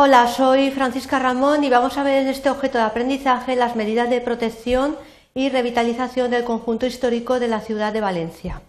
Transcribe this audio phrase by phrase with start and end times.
[0.00, 4.08] Hola, soy Francisca Ramón y vamos a ver en este objeto de aprendizaje las medidas
[4.08, 4.96] de protección
[5.34, 8.62] y revitalización del conjunto histórico de la ciudad de Valencia.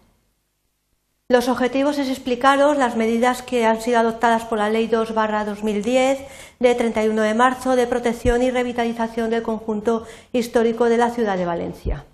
[1.28, 6.20] Los objetivos es explicaros las medidas que han sido adoptadas por la Ley 2 2010
[6.60, 11.46] de 31 de marzo de protección y revitalización del conjunto histórico de la ciudad de
[11.46, 12.06] Valencia.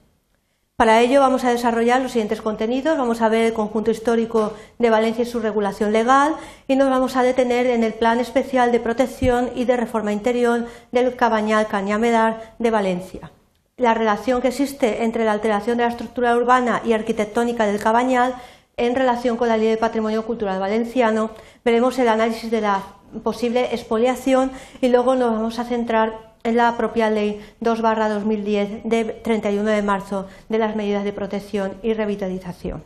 [0.77, 2.97] Para ello vamos a desarrollar los siguientes contenidos.
[2.97, 6.35] Vamos a ver el conjunto histórico de Valencia y su regulación legal
[6.67, 10.67] y nos vamos a detener en el Plan Especial de Protección y de Reforma Interior
[10.91, 13.31] del Cabañal Cañamedar de Valencia.
[13.77, 18.35] La relación que existe entre la alteración de la estructura urbana y arquitectónica del Cabañal
[18.75, 21.29] en relación con la Ley de Patrimonio Cultural Valenciano.
[21.63, 22.83] Veremos el análisis de la
[23.23, 29.69] posible expoliación y luego nos vamos a centrar en la propia Ley 2-2010 de 31
[29.69, 32.83] de marzo de las medidas de protección y revitalización.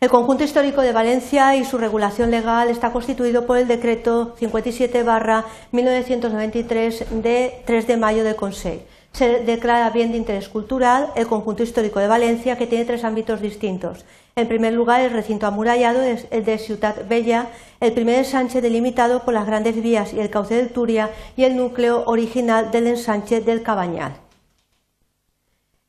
[0.00, 7.06] El conjunto histórico de Valencia y su regulación legal está constituido por el decreto 57-1993
[7.20, 8.80] de 3 de mayo del Consejo.
[9.12, 13.40] Se declara bien de interés cultural el conjunto histórico de Valencia, que tiene tres ámbitos
[13.40, 14.04] distintos.
[14.36, 17.48] En primer lugar, el recinto amurallado el de Ciutat Bella,
[17.80, 21.56] el primer ensanche delimitado por las grandes vías y el cauce del Turia y el
[21.56, 24.12] núcleo original del ensanche del Cabañal.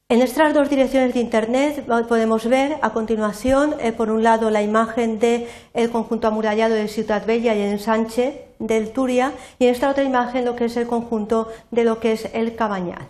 [0.09, 4.61] En estas dos direcciones de Internet podemos ver a continuación, eh, por un lado, la
[4.61, 5.47] imagen del
[5.89, 10.45] conjunto amurallado de Ciutat Bella y el ensanche del Turia, y en esta otra imagen
[10.45, 13.09] lo que es el conjunto de lo que es el Cabañal.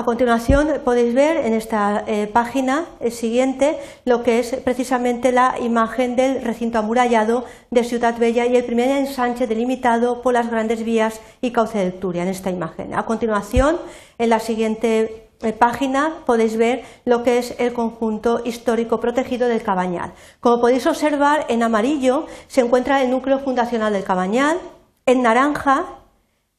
[0.00, 5.56] A continuación podéis ver en esta eh, página eh, siguiente lo que es precisamente la
[5.60, 10.84] imagen del recinto amurallado de Ciudad Bella y el primer ensanche delimitado por las grandes
[10.84, 12.94] vías y cauce del Turia en esta imagen.
[12.94, 13.78] A continuación,
[14.16, 20.12] en la siguiente página podéis ver lo que es el conjunto histórico protegido del Cabañal.
[20.40, 24.58] Como podéis observar, en amarillo se encuentra el núcleo fundacional del Cabañal,
[25.06, 25.86] en naranja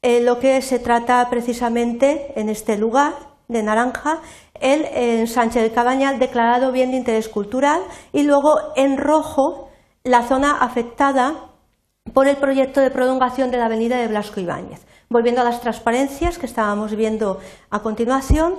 [0.03, 3.13] lo que se trata precisamente en este lugar
[3.47, 4.19] de naranja
[4.59, 9.69] el ensanche del Cabañal declarado bien de interés cultural y luego en rojo
[10.03, 11.35] la zona afectada
[12.13, 14.85] por el proyecto de prolongación de la avenida de Blasco Ibáñez.
[15.09, 17.39] Volviendo a las transparencias que estábamos viendo
[17.69, 18.55] a continuación,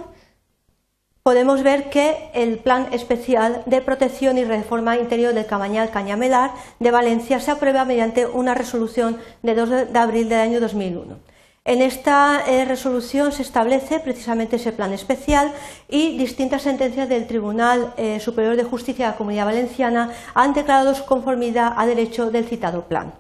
[1.22, 6.50] podemos ver que el Plan Especial de Protección y Reforma Interior del Cabañal Cañamelar
[6.81, 11.19] de Valencia se aprueba mediante una resolución de 2 de abril del año 2001.
[11.65, 15.53] En esta eh, resolución se establece precisamente ese plan especial
[15.88, 20.93] y distintas sentencias del Tribunal eh, Superior de Justicia de la Comunidad Valenciana han declarado
[20.93, 23.15] su conformidad a derecho del citado plan.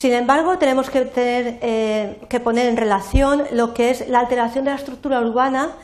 [0.00, 4.70] Sin embargo, tenemos que, eh, que poner en relación lo que es la alteración de
[4.72, 5.76] la estructura urbana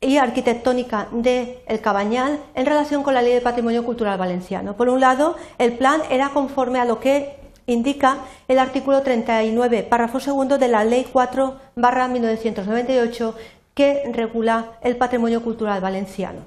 [0.00, 4.74] y arquitectónica del Cabañal en relación con la Ley de Patrimonio Cultural Valenciano.
[4.74, 8.18] Por un lado, el plan era conforme a lo que indica
[8.48, 13.34] el artículo 39, párrafo segundo de la Ley 4 1998
[13.74, 16.40] que regula el patrimonio cultural valenciano.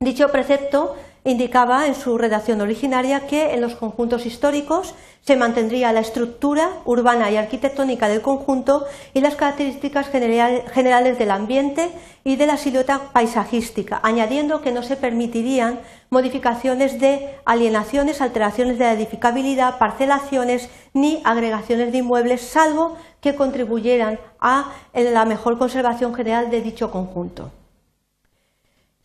[0.00, 0.94] Dicho precepto
[1.26, 7.32] indicaba en su redacción originaria que en los conjuntos históricos se mantendría la estructura urbana
[7.32, 11.90] y arquitectónica del conjunto y las características generales del ambiente
[12.22, 18.84] y de la silueta paisajística, añadiendo que no se permitirían modificaciones de alienaciones, alteraciones de
[18.84, 26.50] la edificabilidad, parcelaciones ni agregaciones de inmuebles, salvo que contribuyeran a la mejor conservación general
[26.50, 27.50] de dicho conjunto.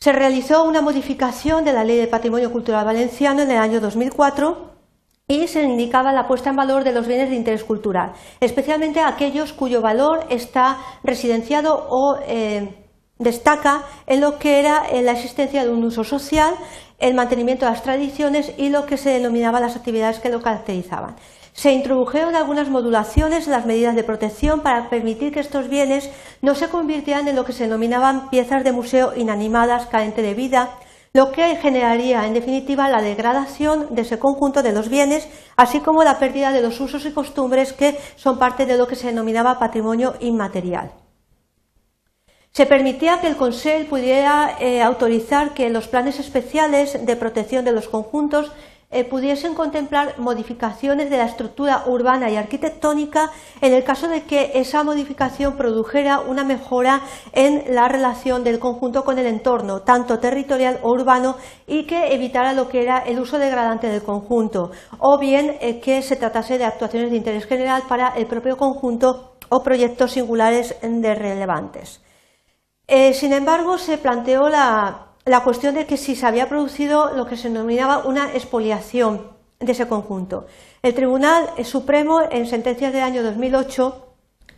[0.02, 4.72] Se realizó una modificación de la Ley de Patrimonio Cultural Valenciano en el año 2004
[5.28, 9.54] y se indicaba la puesta en valor de los bienes de interés cultural, especialmente aquellos
[9.54, 15.84] cuyo valor está residenciado o eh, destaca en lo que era la existencia de un
[15.84, 16.56] uso social,
[16.98, 21.16] el mantenimiento de las tradiciones y lo que se denominaba las actividades que lo caracterizaban.
[21.62, 26.10] Se introdujeron algunas modulaciones en las medidas de protección para permitir que estos bienes
[26.42, 30.72] no se convirtieran en lo que se denominaban piezas de museo inanimadas, carente de vida,
[31.14, 36.04] lo que generaría en definitiva la degradación de ese conjunto de los bienes, así como
[36.04, 39.60] la pérdida de los usos y costumbres que son parte de lo que se denominaba
[39.60, 40.94] patrimonio inmaterial.
[42.54, 47.72] Se permitía que el Consejo pudiera eh, autorizar que los planes especiales de protección de
[47.72, 48.52] los conjuntos
[48.92, 54.52] eh, pudiesen contemplar modificaciones de la estructura urbana y arquitectónica en el caso de que
[54.56, 57.02] esa modificación produjera una mejora
[57.32, 62.54] en la relación del conjunto con el entorno, tanto territorial o urbano, y que evitara
[62.54, 66.66] lo que era el uso degradante del conjunto, o bien eh, que se tratase de
[66.66, 72.02] actuaciones de interés general para el propio conjunto o proyectos singulares de relevantes.
[72.88, 77.26] Eh, sin embargo, se planteó la la cuestión de que si se había producido lo
[77.26, 80.46] que se denominaba una expoliación de ese conjunto.
[80.82, 84.08] El Tribunal Supremo, en sentencias del año 2008,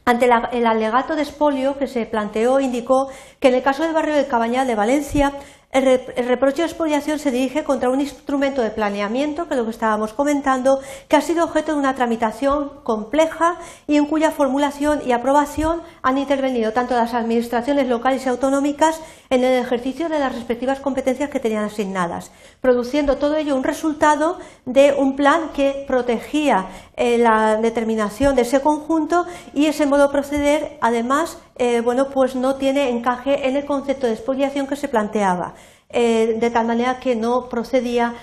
[0.05, 4.15] ante el alegato de expolio que se planteó, indicó que en el caso del barrio
[4.15, 5.33] del Cabañal de Valencia
[5.73, 9.71] el, reproche de expoliación se dirige contra un instrumento de planeamiento, que es lo que
[9.71, 15.11] estábamos comentando, que ha sido objeto de una tramitación compleja y en cuya formulación y
[15.11, 20.79] aprobación han intervenido tanto las administraciones locales y autonómicas en el ejercicio de las respectivas
[20.79, 22.31] competencias que tenían asignadas,
[22.61, 28.61] produciendo todo ello un resultado de un plan que protegía eh, la determinación de ese
[28.61, 33.65] conjunto y ese modo de proceder, además, eh, bueno, pues no tiene encaje en el
[33.65, 35.55] concepto de expoliación que se planteaba.
[35.89, 38.15] Eh, de tal manera que no procedía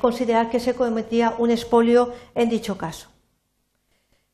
[0.00, 3.08] considerar que se cometía un expolio en dicho caso.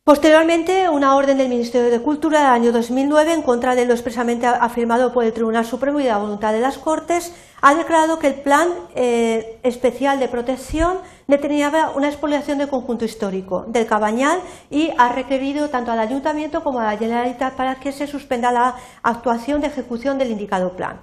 [0.06, 4.46] Posteriormente, una orden del Ministerio de Cultura del año 2009, en contra de lo expresamente
[4.46, 8.28] afirmado por el Tribunal Supremo y de la voluntad de las Cortes, ha declarado que
[8.28, 14.90] el Plan eh, Especial de Protección determinaba una expoliación del conjunto histórico del Cabañal y
[14.98, 19.60] ha requerido tanto al Ayuntamiento como a la Generalitat para que se suspenda la actuación
[19.60, 21.00] de ejecución del indicado plan.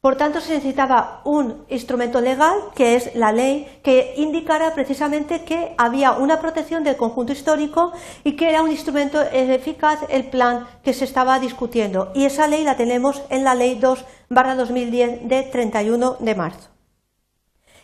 [0.00, 5.74] Por tanto, se necesitaba un instrumento legal, que es la ley, que indicara precisamente que
[5.76, 7.92] había una protección del conjunto histórico
[8.24, 12.12] y que era un instrumento eficaz el plan que se estaba discutiendo.
[12.14, 16.70] Y esa ley la tenemos en la Ley 2 2010 de 31 de marzo.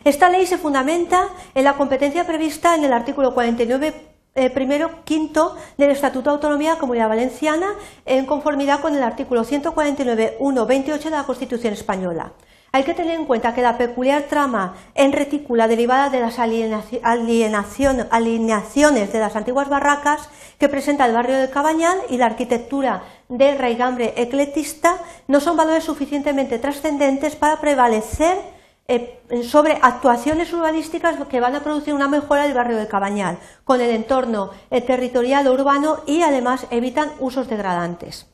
[0.02, 5.56] Esta ley se fundamenta en la competencia prevista en el artículo 49 eh, primero quinto
[5.76, 7.66] del Estatuto de Autonomía de la Comunidad Valenciana
[8.04, 12.32] en conformidad con el artículo 149.1.28 de la Constitución Española.
[12.72, 19.12] Hay que tener en cuenta que la peculiar trama en retícula derivada de las alineaciones
[19.12, 20.28] de las antiguas barracas
[20.58, 25.84] que presenta el barrio del Cabañal y la arquitectura de raigambre ecletista no son valores
[25.84, 28.55] suficientemente trascendentes para prevalecer
[28.88, 33.80] eh, sobre actuaciones urbanísticas que van a producir una mejora del barrio de Cabañal, con
[33.80, 38.26] el entorno eh, territorial urbano y además evitan usos degradantes.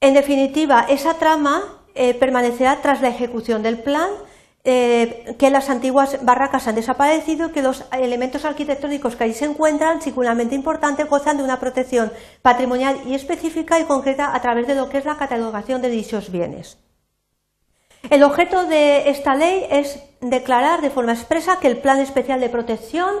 [0.00, 1.62] En definitiva, esa trama
[1.94, 4.08] eh, permanecerá tras la ejecución del plan,
[4.64, 10.54] que las antiguas barracas han desaparecido, que los elementos arquitectónicos que ahí se encuentran, singularmente
[10.54, 12.10] importantes, gozan de una protección
[12.40, 16.32] patrimonial y específica y concreta a través de lo que es la catalogación de dichos
[16.32, 16.78] bienes.
[18.10, 22.50] El objeto de esta ley es declarar de forma expresa que el Plan Especial de
[22.50, 23.14] Protección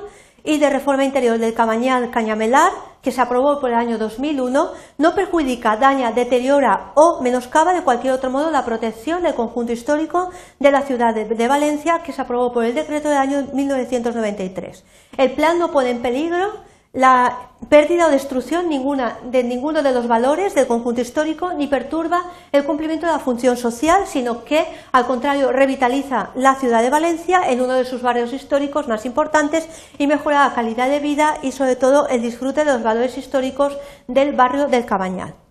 [0.44, 2.70] y de Reforma Interior del Cabañal Cañamelar,
[3.00, 8.12] que se aprobó por el año 2001, no perjudica, daña, deteriora o menoscaba de cualquier
[8.12, 12.52] otro modo la protección del conjunto histórico de la ciudad de, Valencia, que se aprobó
[12.52, 14.84] por el decreto del año 1993.
[15.16, 16.52] El plan no pone en peligro
[16.94, 22.64] la pérdida o destrucción de ninguno de los valores del conjunto histórico ni perturba el
[22.64, 27.60] cumplimiento de la función social, sino que, al contrario, revitaliza la ciudad de Valencia en
[27.60, 29.68] uno de sus barrios históricos más importantes
[29.98, 33.76] y mejora la calidad de vida y, sobre todo, el disfrute de los valores históricos
[34.06, 35.43] del barrio del Cabañal.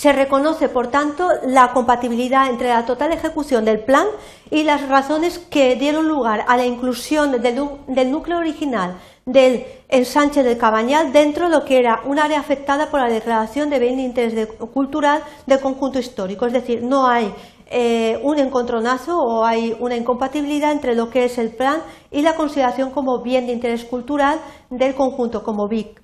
[0.00, 4.06] Se reconoce, por tanto, la compatibilidad entre la total ejecución del plan
[4.50, 10.56] y las razones que dieron lugar a la inclusión del, núcleo original del ensanche del
[10.56, 14.04] Cabañal dentro de lo que era un área afectada por la declaración de bien de
[14.04, 16.46] interés cultural del conjunto histórico.
[16.46, 17.34] Es decir, no hay
[17.66, 22.36] eh, un encontronazo o hay una incompatibilidad entre lo que es el plan y la
[22.36, 26.00] consideración como bien de interés cultural del conjunto, como BIC.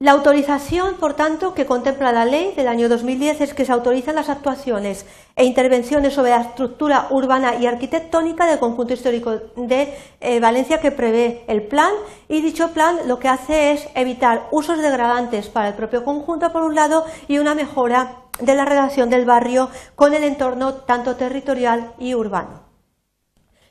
[0.00, 4.14] La autorización, por tanto, que contempla la ley del año 2010 es que se autorizan
[4.14, 10.38] las actuaciones e intervenciones sobre la estructura urbana y arquitectónica del conjunto histórico de eh,
[10.38, 11.90] Valencia que prevé el plan
[12.28, 16.62] y dicho plan lo que hace es evitar usos degradantes para el propio conjunto por
[16.62, 21.92] un lado y una mejora de la relación del barrio con el entorno tanto territorial
[21.98, 22.67] y urbano.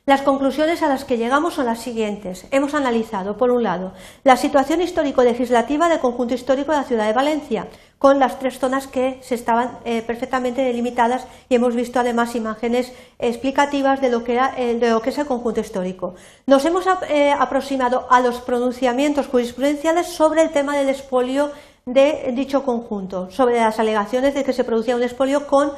[0.07, 2.47] Las conclusiones a las que llegamos son las siguientes.
[2.51, 3.91] Hemos analizado, por un lado,
[4.23, 7.67] la situación histórico-legislativa del conjunto histórico de la ciudad de Valencia,
[7.99, 12.93] con las tres zonas que se estaban eh, perfectamente delimitadas y hemos visto además imágenes
[13.19, 16.15] explicativas de lo que, eh, es el conjunto histórico.
[16.45, 21.51] Nos hemos eh, aproximado a los pronunciamientos jurisprudenciales sobre el tema del expolio
[21.85, 25.73] de dicho conjunto, sobre las alegaciones de que se producía un expolio con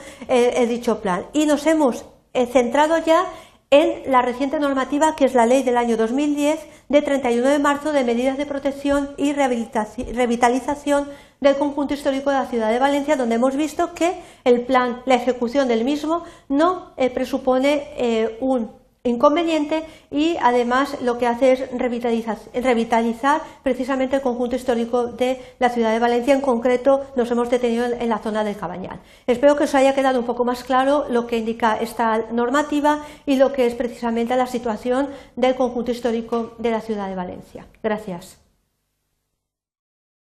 [0.68, 1.26] dicho plan.
[1.34, 2.06] Y nos hemos
[2.52, 3.26] centrado ya
[3.72, 6.60] en la reciente normativa que es la ley del año 2010
[6.90, 11.08] de 31 de marzo de medidas de protección y revitalización
[11.40, 15.16] del conjunto histórico de la ciudad de Valencia, donde hemos visto que el plan, la
[15.16, 18.79] ejecución del mismo, no eh, presupone eh, un
[19.10, 25.70] inconveniente y además lo que hace es revitalizar, revitalizar, precisamente el conjunto histórico de la
[25.70, 26.34] ciudad de Valencia.
[26.34, 29.00] En concreto, nos hemos detenido en la zona del Cabañal.
[29.28, 33.36] Espero que os haya quedado un poco más claro lo que indica esta normativa y
[33.36, 37.66] lo que es precisamente la situación del conjunto histórico de la ciudad de Valencia.
[37.84, 38.39] Gracias.